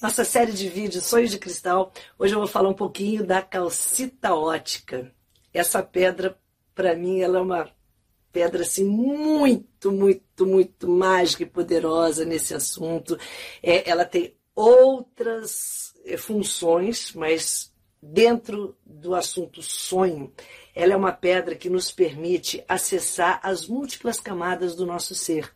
[0.00, 4.34] nossa série de vídeos Sonhos de Cristal, hoje eu vou falar um pouquinho da calcita
[4.34, 5.12] ótica.
[5.52, 6.38] Essa pedra,
[6.74, 7.70] para mim, ela é uma
[8.32, 13.18] pedra assim muito, muito, muito mágica e poderosa nesse assunto.
[13.62, 17.70] É, ela tem outras é, funções, mas
[18.02, 20.32] dentro do assunto sonho,
[20.74, 25.54] ela é uma pedra que nos permite acessar as múltiplas camadas do nosso ser.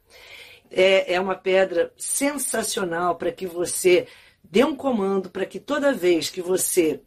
[0.70, 4.06] É, é uma pedra sensacional para que você
[4.44, 7.00] dê um comando para que toda vez que você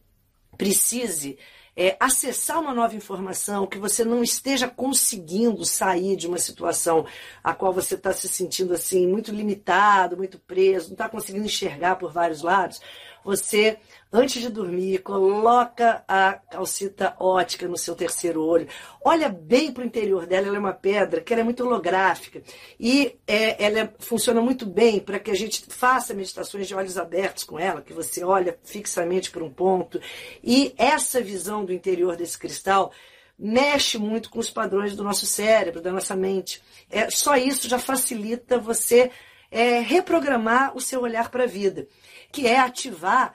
[0.57, 1.37] precise
[1.77, 7.05] é, acessar uma nova informação, que você não esteja conseguindo sair de uma situação
[7.43, 11.97] a qual você está se sentindo assim muito limitado, muito preso, não está conseguindo enxergar
[11.97, 12.81] por vários lados,
[13.27, 13.77] você,
[14.09, 18.69] antes de dormir, coloca a calcita ótica no seu terceiro olho.
[19.03, 22.41] Olha bem para o interior dela, ela é uma pedra que é muito holográfica
[22.79, 27.43] e é, ela funciona muito bem para que a gente faça meditações de olhos abertos
[27.43, 29.99] com ela, que você olha fixamente para um ponto.
[30.41, 32.93] E essa visão do interior desse cristal
[33.37, 36.63] mexe muito com os padrões do nosso cérebro, da nossa mente.
[36.89, 39.11] É, só isso já facilita você
[39.51, 41.87] é, reprogramar o seu olhar para a vida
[42.31, 43.33] que é ativar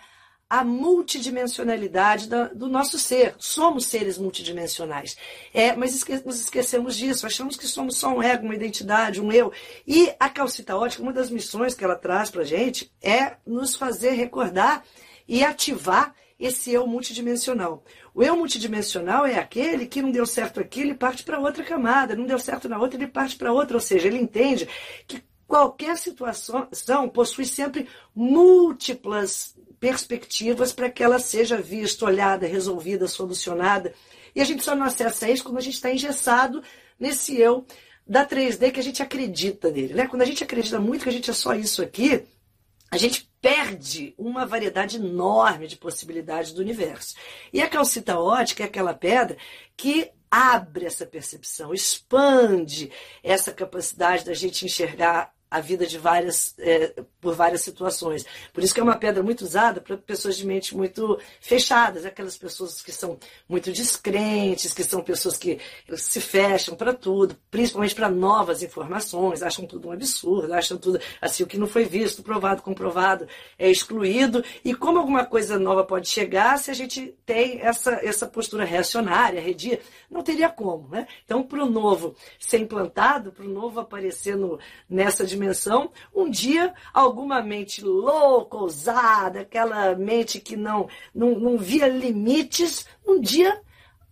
[0.48, 3.34] a multidimensionalidade do nosso ser.
[3.38, 5.16] Somos seres multidimensionais.
[5.54, 9.32] É, mas esque nos esquecemos disso, achamos que somos só um ego, uma identidade, um
[9.32, 9.50] eu.
[9.86, 13.74] E a calcita ótica, uma das missões que ela traz para a gente é nos
[13.74, 14.84] fazer recordar
[15.26, 17.82] e ativar esse eu multidimensional.
[18.14, 22.14] O eu multidimensional é aquele que não deu certo aqui, ele parte para outra camada,
[22.14, 23.76] não deu certo na outra, ele parte para outra.
[23.76, 24.68] Ou seja, ele entende
[25.06, 26.66] que Qualquer situação
[27.10, 33.92] possui sempre múltiplas perspectivas para que ela seja vista, olhada, resolvida, solucionada.
[34.34, 36.62] E a gente só não acessa isso quando a gente está engessado
[36.98, 37.66] nesse eu
[38.06, 39.92] da 3D que a gente acredita nele.
[39.92, 40.06] Né?
[40.06, 42.24] Quando a gente acredita muito que a gente é só isso aqui,
[42.90, 47.14] a gente perde uma variedade enorme de possibilidades do universo.
[47.52, 49.36] E a calcita ótica é aquela pedra
[49.76, 52.90] que abre essa percepção, expande
[53.22, 58.24] essa capacidade da gente enxergar a vida de várias, é, por várias situações.
[58.54, 62.38] Por isso que é uma pedra muito usada para pessoas de mente muito fechadas, aquelas
[62.38, 65.58] pessoas que são muito descrentes, que são pessoas que
[65.94, 71.42] se fecham para tudo, principalmente para novas informações, acham tudo um absurdo, acham tudo assim,
[71.42, 74.42] o que não foi visto, provado, comprovado, é excluído.
[74.64, 79.38] E como alguma coisa nova pode chegar se a gente tem essa, essa postura reacionária,
[79.38, 79.80] redia,
[80.10, 80.88] não teria como.
[80.88, 81.06] Né?
[81.26, 84.58] Então, para o novo ser implantado, para o novo aparecer no,
[84.88, 91.58] nessa dimensão, dimensão, um dia alguma mente louca, ousada, aquela mente que não, não, não
[91.58, 93.60] via limites, um dia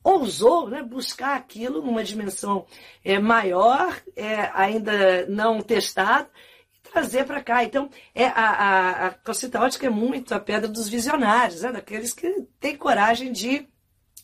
[0.03, 2.67] ousou né, buscar aquilo numa dimensão
[3.05, 6.29] é, maior, é, ainda não testado,
[6.75, 7.63] e trazer para cá.
[7.63, 12.13] Então, é, a, a, a calcita ótica é muito a pedra dos visionários, né, daqueles
[12.13, 13.69] que têm coragem de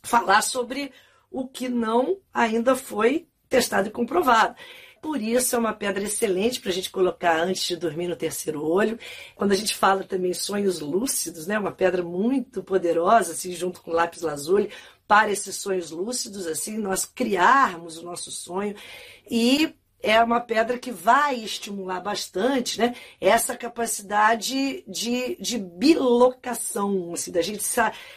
[0.02, 0.92] falar sobre
[1.30, 4.56] o que não ainda foi testado e comprovado.
[5.00, 8.64] Por isso é uma pedra excelente para a gente colocar antes de dormir no terceiro
[8.64, 8.98] olho.
[9.34, 11.58] Quando a gente fala também sonhos lúcidos, né?
[11.58, 14.70] Uma pedra muito poderosa, assim, junto com lápis lazuli,
[15.06, 18.74] para esses sonhos lúcidos, assim, nós criarmos o nosso sonho.
[19.30, 27.32] E é uma pedra que vai estimular bastante né, essa capacidade de, de bilocação, assim,
[27.32, 27.64] da gente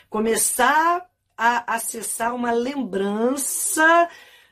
[0.10, 4.10] começar a acessar uma lembrança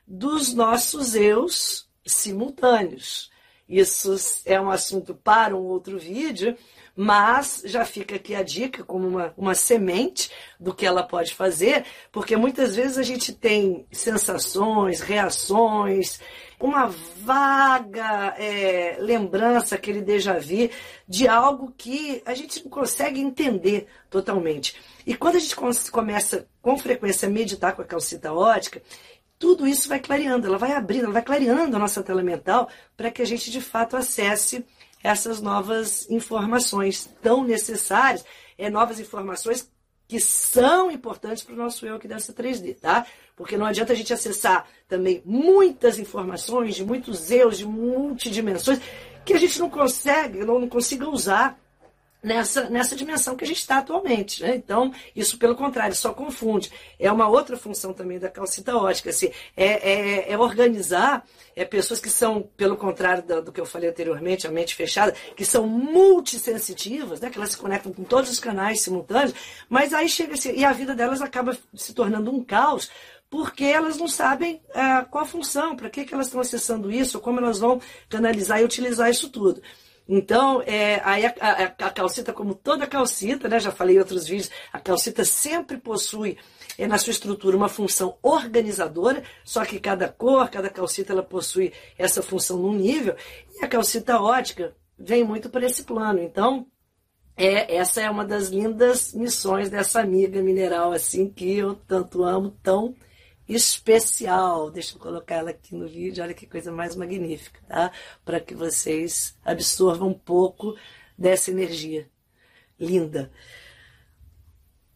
[0.08, 3.30] dos nossos eus simultâneos.
[3.70, 4.16] Isso
[4.46, 6.56] é um assunto para um outro vídeo,
[6.96, 11.86] mas já fica aqui a dica como uma, uma semente do que ela pode fazer,
[12.12, 16.20] porque muitas vezes a gente tem sensações, reações,
[16.60, 20.70] uma vaga é, lembrança, aquele déjà vu
[21.08, 24.76] de algo que a gente não consegue entender totalmente.
[25.06, 25.56] E quando a gente
[25.92, 28.82] começa com frequência a meditar com a calcita ótica,
[29.40, 33.12] tudo isso vai clareando, ela vai abrindo, ela vai clareando a nossa tela mental para
[33.12, 34.66] que a gente de fato acesse
[35.04, 38.26] essas novas informações tão necessárias,
[38.58, 39.72] é, novas informações
[40.08, 43.06] que são importantes para o nosso eu aqui dessa 3D, tá?
[43.36, 48.80] Porque não adianta a gente acessar também muitas informações, de muitos eus, de multidimensões,
[49.26, 51.60] que a gente não consegue, não, não consiga usar
[52.22, 54.42] nessa, nessa dimensão que a gente está atualmente.
[54.42, 54.56] Né?
[54.56, 56.72] Então, isso, pelo contrário, só confunde.
[57.00, 59.10] É uma outra função também da calcita ótica.
[59.10, 61.26] Assim, é, é, é organizar
[61.56, 65.14] é, pessoas que são, pelo contrário do, do, que eu falei anteriormente, a mente fechada,
[65.36, 67.30] que são multissensitivas, né?
[67.30, 69.34] que elas se conectam com todos os canais simultâneos,
[69.70, 72.90] mas aí chega assim, e a vida delas acaba se tornando um caos,
[73.30, 77.20] porque elas não sabem é, qual a função, para que, que elas estão acessando isso,
[77.20, 79.62] como elas vão canalizar e utilizar isso tudo.
[80.08, 84.26] Então, é, aí a, a, a, calcita, como toda calcita, né, já falei em outros
[84.26, 86.38] vídeos, a calcita sempre possui
[86.78, 91.74] é, na sua estrutura uma função organizadora, só que cada cor, cada calcita, ela possui
[91.98, 93.16] essa função num nível,
[93.60, 96.20] e a calcita ótica vem muito para esse plano.
[96.22, 96.66] Então,
[97.36, 102.58] é, essa é uma das lindas missões dessa amiga mineral, assim, que eu tanto amo,
[102.64, 102.96] tão
[103.48, 104.70] especial.
[104.70, 107.92] Deixa eu colocar ela aqui no vídeo, olha que coisa mais magnífica, tá?
[108.24, 110.78] Para que vocês absorvam um pouco
[111.18, 112.10] dessa energia
[112.80, 113.32] linda.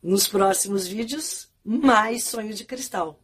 [0.02, 3.20] Nos próximos vídeos, mais sonho de cristal.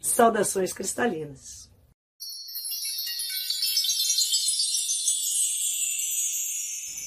[0.00, 1.71] Saudações cristalinas.